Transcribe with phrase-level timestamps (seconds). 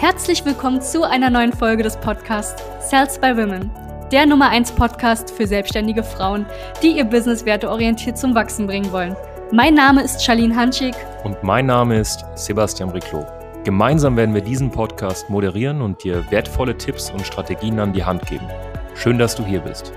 [0.00, 3.70] Herzlich willkommen zu einer neuen Folge des Podcasts Sales by Women,
[4.10, 6.46] der Nummer 1 Podcast für selbstständige Frauen,
[6.82, 9.14] die ihr Business werteorientiert zum Wachsen bringen wollen.
[9.52, 10.94] Mein Name ist Charlene Hanschig.
[11.22, 13.26] Und mein Name ist Sebastian Riclo.
[13.64, 18.24] Gemeinsam werden wir diesen Podcast moderieren und dir wertvolle Tipps und Strategien an die Hand
[18.24, 18.48] geben.
[18.94, 19.92] Schön, dass du hier bist.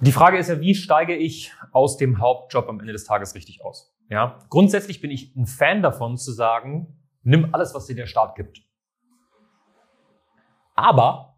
[0.00, 3.62] Die Frage ist ja, wie steige ich aus dem Hauptjob am Ende des Tages richtig
[3.62, 3.91] aus?
[4.08, 8.34] Ja, grundsätzlich bin ich ein Fan davon zu sagen, nimm alles, was dir der Staat
[8.34, 8.60] gibt.
[10.74, 11.32] Aber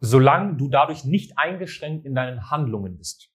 [0.00, 3.30] solange du dadurch nicht eingeschränkt in deinen Handlungen bist.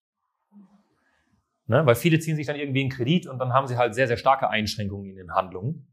[1.67, 1.85] Ne?
[1.85, 4.17] Weil viele ziehen sich dann irgendwie einen Kredit und dann haben sie halt sehr, sehr
[4.17, 5.87] starke Einschränkungen in den Handlungen.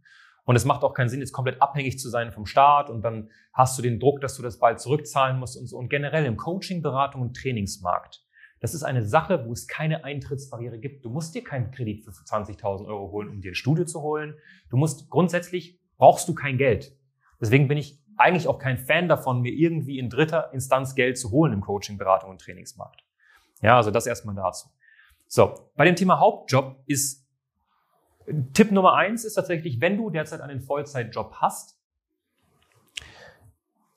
[0.45, 3.30] Und es macht auch keinen Sinn, jetzt komplett abhängig zu sein vom Staat und dann
[3.53, 5.77] hast du den Druck, dass du das bald zurückzahlen musst und so.
[5.77, 8.25] Und generell im Coaching, Beratung und Trainingsmarkt.
[8.61, 11.05] Das ist eine Sache, wo es keine Eintrittsbarriere gibt.
[11.05, 14.34] Du musst dir keinen Kredit für 20.000 Euro holen, um dir ein Studio zu holen.
[14.71, 16.97] Du musst grundsätzlich brauchst du kein Geld.
[17.41, 21.31] Deswegen bin ich eigentlich auch kein Fan davon, mir irgendwie in dritter Instanz Geld zu
[21.31, 23.05] holen im Coaching, Beratung und Trainingsmarkt.
[23.62, 24.69] Ja, also das erstmal dazu.
[25.29, 27.27] So, bei dem Thema Hauptjob ist
[28.53, 31.79] Tipp Nummer eins ist tatsächlich, wenn du derzeit einen Vollzeitjob hast,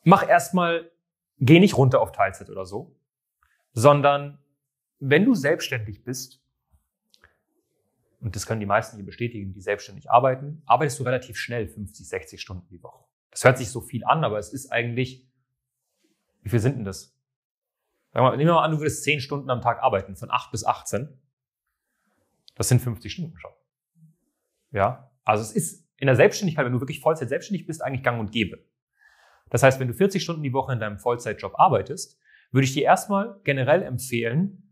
[0.03, 0.89] mach erstmal,
[1.39, 2.95] geh nicht runter auf Teilzeit oder so,
[3.73, 4.40] sondern
[5.01, 6.41] wenn du selbstständig bist,
[8.21, 12.07] und das können die meisten hier bestätigen, die selbstständig arbeiten, arbeitest du relativ schnell 50,
[12.07, 13.03] 60 Stunden die Woche.
[13.31, 15.27] Das hört sich so viel an, aber es ist eigentlich,
[16.43, 17.17] wie viel sind denn das?
[18.13, 21.09] Nehmen wir mal an, du würdest 10 Stunden am Tag arbeiten, von 8 bis 18.
[22.55, 23.51] Das sind 50 Stunden schon.
[24.71, 28.19] Ja, also es ist in der Selbstständigkeit, wenn du wirklich Vollzeit selbstständig bist, eigentlich gang
[28.19, 28.63] und gäbe.
[29.49, 32.19] Das heißt, wenn du 40 Stunden die Woche in deinem Vollzeitjob arbeitest,
[32.51, 34.70] würde ich dir erstmal generell empfehlen,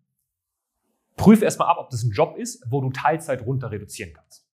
[1.20, 4.48] prüf erstmal ab, ob das ein Job ist, wo du Teilzeit runter reduzieren kannst.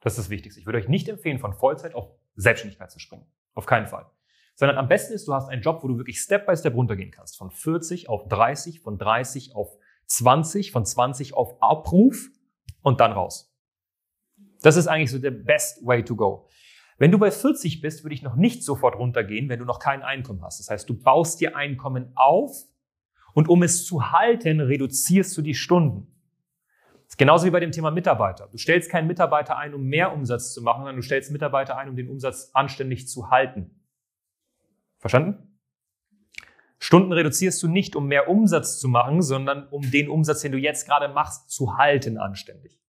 [0.00, 0.60] Das ist das Wichtigste.
[0.60, 3.26] Ich würde euch nicht empfehlen, von Vollzeit auf Selbstständigkeit zu springen.
[3.54, 4.06] Auf keinen Fall.
[4.54, 7.10] Sondern am besten ist, du hast einen Job, wo du wirklich Step by Step runtergehen
[7.10, 7.38] kannst.
[7.38, 12.28] Von 40 auf 30, von 30 auf 20, von 20 auf Abruf
[12.82, 13.54] und dann raus.
[14.62, 16.48] Das ist eigentlich so der best way to go.
[16.98, 20.02] Wenn du bei 40 bist, würde ich noch nicht sofort runtergehen, wenn du noch kein
[20.02, 20.60] Einkommen hast.
[20.60, 22.66] Das heißt, du baust dir Einkommen auf
[23.34, 26.06] und um es zu halten, reduzierst du die Stunden.
[27.04, 28.48] Das ist genauso wie bei dem Thema Mitarbeiter.
[28.52, 31.88] Du stellst keinen Mitarbeiter ein, um mehr Umsatz zu machen, sondern du stellst Mitarbeiter ein,
[31.88, 33.82] um den Umsatz anständig zu halten.
[34.98, 35.58] Verstanden?
[36.78, 40.58] Stunden reduzierst du nicht, um mehr Umsatz zu machen, sondern um den Umsatz, den du
[40.58, 42.80] jetzt gerade machst, zu halten anständig.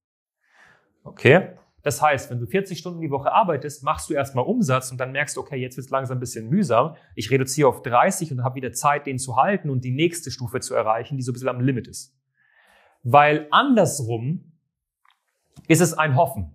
[1.04, 1.58] Okay?
[1.84, 5.12] Das heißt, wenn du 40 Stunden die Woche arbeitest, machst du erstmal Umsatz und dann
[5.12, 6.96] merkst du, okay, jetzt wird es langsam ein bisschen mühsam.
[7.16, 10.60] Ich reduziere auf 30 und habe wieder Zeit, den zu halten und die nächste Stufe
[10.60, 12.16] zu erreichen, die so ein bisschen am Limit ist.
[13.04, 14.52] Weil andersrum
[15.68, 16.54] ist es ein Hoffen.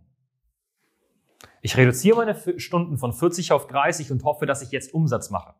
[1.60, 5.54] Ich reduziere meine Stunden von 40 auf 30 und hoffe, dass ich jetzt Umsatz mache.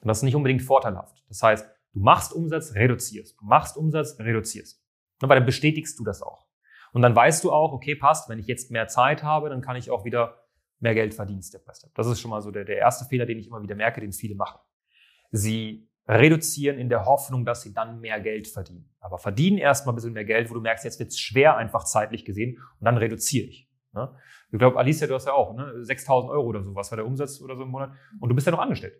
[0.00, 1.22] Und das ist nicht unbedingt vorteilhaft.
[1.28, 3.38] Das heißt, du machst Umsatz, reduzierst.
[3.40, 4.82] Du machst Umsatz, reduzierst.
[5.20, 6.47] Weil dann bestätigst du das auch.
[6.92, 9.76] Und dann weißt du auch, okay, passt, wenn ich jetzt mehr Zeit habe, dann kann
[9.76, 10.42] ich auch wieder
[10.80, 11.94] mehr Geld verdienen, Step by Step.
[11.94, 14.12] Das ist schon mal so der, der erste Fehler, den ich immer wieder merke, den
[14.12, 14.60] viele machen.
[15.30, 18.88] Sie reduzieren in der Hoffnung, dass sie dann mehr Geld verdienen.
[19.00, 21.84] Aber verdienen erstmal ein bisschen mehr Geld, wo du merkst, jetzt wird es schwer, einfach
[21.84, 23.68] zeitlich gesehen, und dann reduziere ich.
[23.92, 24.14] Ne?
[24.50, 25.64] Ich glaube, Alicia, du hast ja auch ne?
[25.82, 28.46] 6.000 Euro oder so, was war der Umsatz oder so im Monat, und du bist
[28.46, 28.94] ja noch angestellt.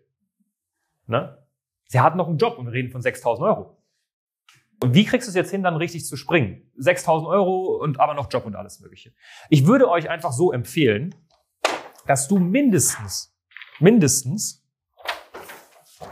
[1.07, 1.43] Ne?
[1.87, 3.78] Sie hat noch einen Job und wir reden von 6.000 Euro.
[4.81, 6.71] Und wie kriegst du es jetzt hin, dann richtig zu springen?
[6.77, 9.13] 6000 Euro und aber noch Job und alles Mögliche.
[9.49, 11.13] Ich würde euch einfach so empfehlen,
[12.05, 13.37] dass du mindestens,
[13.79, 14.65] mindestens,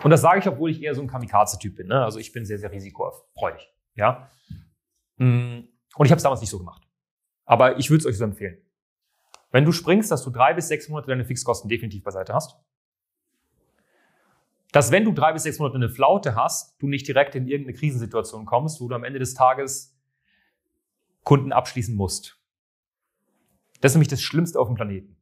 [0.03, 2.03] und das sage ich, obwohl ich eher so ein Kamikaze-Typ bin, ne?
[2.03, 4.29] also ich bin sehr, sehr risikofreudig, ja.
[5.15, 5.61] Mm,
[5.95, 6.83] und ich habe es damals nicht so gemacht.
[7.45, 8.61] Aber ich würde es euch so empfehlen.
[9.51, 12.59] Wenn du springst, dass du drei bis sechs Monate deine Fixkosten definitiv beiseite hast
[14.71, 17.77] dass wenn du drei bis sechs Monate eine Flaute hast, du nicht direkt in irgendeine
[17.77, 19.95] Krisensituation kommst, wo du am Ende des Tages
[21.23, 22.39] Kunden abschließen musst.
[23.81, 25.17] Das ist nämlich das Schlimmste auf dem Planeten.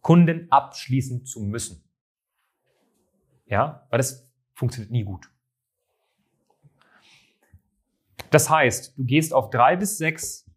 [0.00, 1.84] Kunden abschließen zu müssen.
[3.46, 5.30] Ja, weil das funktioniert nie gut.
[8.30, 10.48] Das heißt, du gehst auf drei bis sechs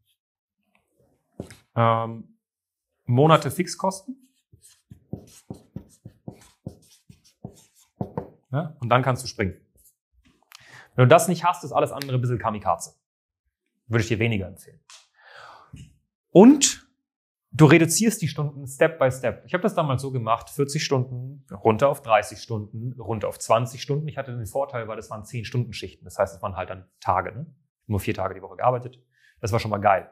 [1.75, 2.37] ähm,
[3.05, 4.15] Monate Fixkosten
[8.53, 8.77] Ja?
[8.79, 9.55] Und dann kannst du springen.
[10.95, 12.93] Wenn du das nicht hast, ist alles andere ein bisschen Kamikaze.
[13.87, 14.79] Würde ich dir weniger empfehlen.
[16.29, 16.87] Und
[17.51, 19.43] du reduzierst die Stunden Step by Step.
[19.45, 23.81] Ich habe das damals so gemacht, 40 Stunden, runter auf 30 Stunden, runter auf 20
[23.81, 24.07] Stunden.
[24.07, 26.05] Ich hatte den Vorteil, weil das waren 10 Stunden Schichten.
[26.05, 27.33] Das heißt, es waren halt dann Tage.
[27.35, 27.47] Ne?
[27.87, 28.99] Nur vier Tage die Woche gearbeitet.
[29.41, 30.09] Das war schon mal geil.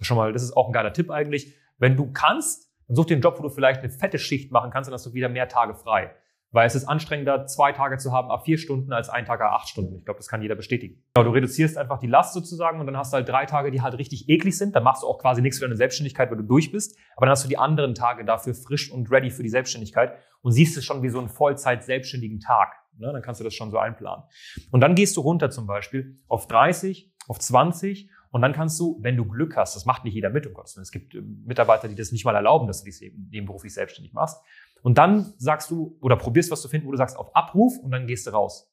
[0.00, 1.54] Schon mal, das ist auch ein geiler Tipp eigentlich.
[1.78, 4.70] Wenn du kannst, dann such dir einen Job, wo du vielleicht eine fette Schicht machen
[4.70, 6.14] kannst, dann hast du wieder mehr Tage frei.
[6.54, 9.68] Weil es ist anstrengender, zwei Tage zu haben, ab vier Stunden, als ein Tag, acht
[9.68, 9.96] Stunden.
[9.98, 11.02] Ich glaube, das kann jeder bestätigen.
[11.14, 13.98] du reduzierst einfach die Last sozusagen und dann hast du halt drei Tage, die halt
[13.98, 14.76] richtig eklig sind.
[14.76, 16.96] Dann machst du auch quasi nichts für deine Selbstständigkeit, weil du durch bist.
[17.16, 20.52] Aber dann hast du die anderen Tage dafür frisch und ready für die Selbstständigkeit und
[20.52, 22.72] siehst es schon wie so einen Vollzeit-selbstständigen Tag.
[22.98, 23.10] Ne?
[23.12, 24.22] Dann kannst du das schon so einplanen.
[24.70, 28.98] Und dann gehst du runter zum Beispiel auf 30, auf 20 und dann kannst du,
[29.00, 30.82] wenn du Glück hast, das macht nicht jeder mit, um Gottes Willen.
[30.82, 34.42] Es gibt äh, Mitarbeiter, die das nicht mal erlauben, dass du dich nebenberuflich selbstständig machst.
[34.84, 37.90] Und dann sagst du oder probierst was zu finden, wo du sagst auf Abruf und
[37.90, 38.70] dann gehst du raus.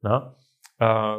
[0.00, 0.36] Na?
[0.78, 1.16] Äh,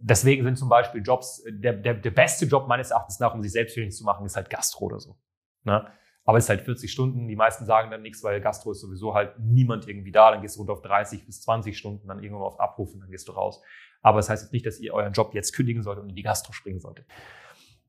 [0.00, 3.52] deswegen sind zum Beispiel Jobs, der, der, der beste Job meines Erachtens nach, um sich
[3.52, 5.18] selbstständig zu machen, ist halt Gastro oder so.
[5.62, 5.92] Na?
[6.24, 7.28] Aber es ist halt 40 Stunden.
[7.28, 10.30] Die meisten sagen dann nichts, weil Gastro ist sowieso halt niemand irgendwie da.
[10.30, 13.10] Dann gehst du runter auf 30 bis 20 Stunden, dann irgendwann auf Abruf und dann
[13.10, 13.60] gehst du raus.
[14.00, 16.16] Aber es das heißt jetzt nicht, dass ihr euren Job jetzt kündigen solltet und in
[16.16, 17.06] die Gastro springen solltet.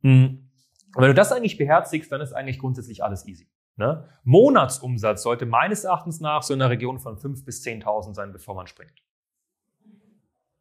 [0.02, 0.50] Mhm.
[0.94, 3.48] Und wenn du das eigentlich beherzigst, dann ist eigentlich grundsätzlich alles easy.
[3.78, 4.10] Ne?
[4.24, 8.56] Monatsumsatz sollte meines Erachtens nach so in der Region von 5.000 bis 10.000 sein, bevor
[8.56, 9.04] man springt.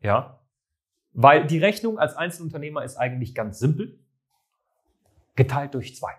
[0.01, 0.39] Ja?
[1.13, 3.99] Weil die Rechnung als Einzelunternehmer ist eigentlich ganz simpel.
[5.35, 6.13] Geteilt durch zwei.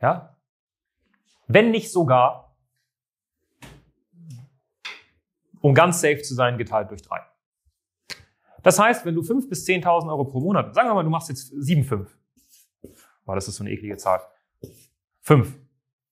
[0.00, 0.36] Ja?
[1.46, 2.54] Wenn nicht sogar,
[5.62, 7.20] um ganz safe zu sein, geteilt durch drei.
[8.62, 11.30] Das heißt, wenn du 5.000 bis 10.000 Euro pro Monat, sagen wir mal, du machst
[11.30, 12.08] jetzt 7,5.
[13.24, 14.20] Boah, das ist so eine eklige Zahl.
[15.22, 15.58] 5.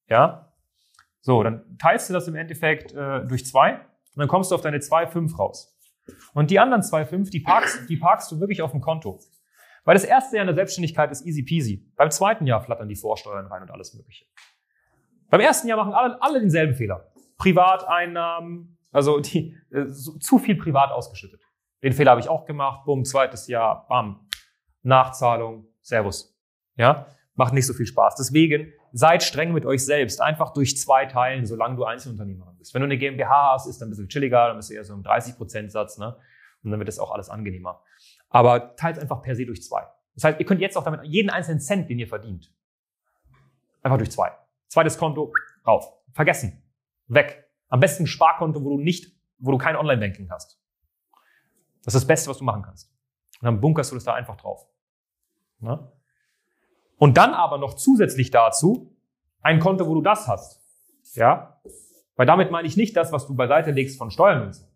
[0.08, 0.52] Ja?
[1.20, 4.62] So, dann teilst du das im Endeffekt äh, durch zwei und dann kommst du auf
[4.62, 5.76] deine 2,5 raus.
[6.34, 9.20] Und die anderen 2,5, die parkst, die parkst du wirklich auf dem Konto.
[9.84, 11.90] Weil das erste Jahr in der Selbstständigkeit ist easy peasy.
[11.96, 14.24] Beim zweiten Jahr flattern die Vorsteuern rein und alles Mögliche.
[15.28, 17.12] Beim ersten Jahr machen alle, alle denselben Fehler.
[17.38, 21.40] Privateinnahmen, also die, äh, so, zu viel privat ausgeschüttet.
[21.82, 22.84] Den Fehler habe ich auch gemacht.
[22.84, 24.28] Bumm, zweites Jahr, bam.
[24.82, 26.36] Nachzahlung, Servus.
[26.76, 28.16] Ja, macht nicht so viel Spaß.
[28.16, 30.20] Deswegen seid streng mit euch selbst.
[30.20, 32.74] Einfach durch zwei teilen, solange du Einzelunternehmerin bist.
[32.74, 34.94] Wenn du eine GmbH hast, ist dann ein bisschen chilliger, dann bist du eher so
[34.94, 36.16] im 30%-Satz, ne?
[36.62, 37.82] Und dann wird das auch alles angenehmer.
[38.28, 39.86] Aber teilt einfach per se durch zwei.
[40.14, 42.52] Das heißt, ihr könnt jetzt auch damit jeden einzelnen Cent, den ihr verdient,
[43.82, 44.32] einfach durch zwei.
[44.68, 45.32] Zweites Konto,
[45.66, 45.92] rauf.
[46.12, 46.62] Vergessen.
[47.06, 47.44] Weg.
[47.68, 50.60] Am besten ein Sparkonto, wo du nicht, wo du kein Online-Banking hast.
[51.82, 52.92] Das ist das Beste, was du machen kannst.
[53.40, 54.66] Und dann bunkerst du das da einfach drauf.
[55.60, 55.90] Ne?
[57.00, 58.94] Und dann aber noch zusätzlich dazu
[59.40, 60.60] ein Konto, wo du das hast.
[61.14, 61.58] Ja?
[62.14, 64.68] Weil damit meine ich nicht das, was du beiseite legst von Steuermünzen.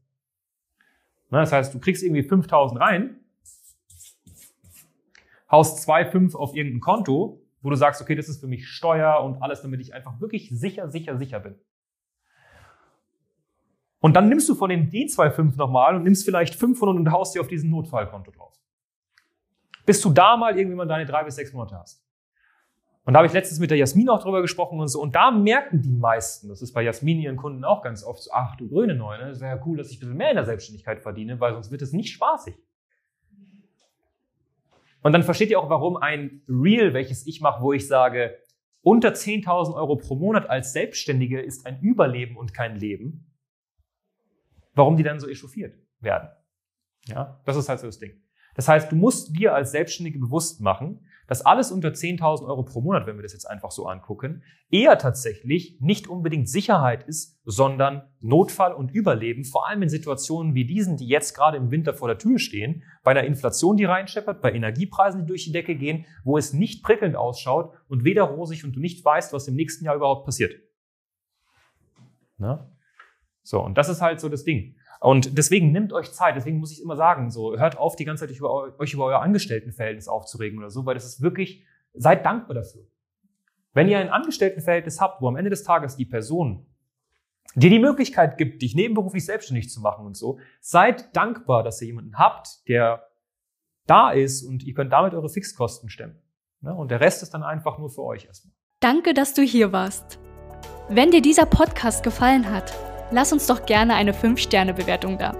[1.28, 1.40] Ne?
[1.40, 3.20] Das heißt, du kriegst irgendwie 5000 rein,
[5.50, 9.42] haust 2,5 auf irgendein Konto, wo du sagst, okay, das ist für mich Steuer und
[9.42, 11.56] alles, damit ich einfach wirklich sicher, sicher, sicher bin.
[14.00, 17.42] Und dann nimmst du von den D25 nochmal und nimmst vielleicht 500 und haust dir
[17.42, 18.54] auf diesen Notfallkonto drauf.
[19.84, 22.03] Bis du da mal irgendwie mal deine drei bis sechs Monate hast.
[23.04, 25.00] Und da habe ich letztens mit der Jasmin auch drüber gesprochen und so.
[25.00, 28.30] Und da merken die meisten, das ist bei Jasmin ihren Kunden auch ganz oft so,
[28.32, 30.46] ach du grüne Neune, das wäre ja cool, dass ich ein bisschen mehr in der
[30.46, 32.54] Selbstständigkeit verdiene, weil sonst wird es nicht spaßig.
[35.02, 38.38] Und dann versteht ihr auch, warum ein Reel, welches ich mache, wo ich sage,
[38.80, 43.26] unter 10.000 Euro pro Monat als Selbstständige ist ein Überleben und kein Leben,
[44.74, 46.30] warum die dann so echauffiert werden.
[47.06, 48.22] Ja, das ist halt so das Ding.
[48.54, 52.80] Das heißt, du musst dir als Selbstständige bewusst machen, dass alles unter 10.000 Euro pro
[52.80, 58.02] Monat, wenn wir das jetzt einfach so angucken, eher tatsächlich nicht unbedingt Sicherheit ist, sondern
[58.20, 62.08] Notfall und Überleben, vor allem in Situationen wie diesen, die jetzt gerade im Winter vor
[62.08, 66.06] der Tür stehen, bei einer Inflation, die reinscheppert, bei Energiepreisen, die durch die Decke gehen,
[66.24, 69.84] wo es nicht prickelnd ausschaut und weder rosig und du nicht weißt, was im nächsten
[69.84, 70.54] Jahr überhaupt passiert.
[72.38, 72.70] Na?
[73.42, 74.76] So, und das ist halt so das Ding.
[75.04, 78.26] Und deswegen nimmt euch Zeit, deswegen muss ich immer sagen, so hört auf, die ganze
[78.26, 82.54] Zeit über, euch über euer Angestelltenverhältnis aufzuregen oder so, weil das ist wirklich, seid dankbar
[82.54, 82.86] dafür.
[83.74, 86.64] Wenn ihr ein Angestelltenverhältnis habt, wo am Ende des Tages die Person
[87.54, 91.88] dir die Möglichkeit gibt, dich nebenberuflich selbstständig zu machen und so, seid dankbar, dass ihr
[91.88, 93.06] jemanden habt, der
[93.86, 96.18] da ist und ihr könnt damit eure Fixkosten stemmen.
[96.62, 98.54] Und der Rest ist dann einfach nur für euch erstmal.
[98.80, 100.18] Danke, dass du hier warst.
[100.88, 102.72] Wenn dir dieser Podcast gefallen hat,
[103.14, 105.34] lass uns doch gerne eine 5-Sterne-Bewertung da.